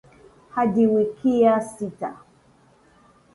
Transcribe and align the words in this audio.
hadi 0.49 0.83
wikiya 0.93 1.53
sita 1.71 2.09